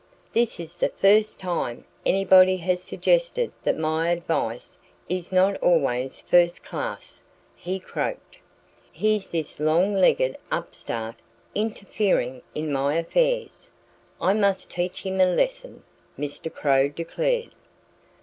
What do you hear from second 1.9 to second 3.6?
anybody has suggested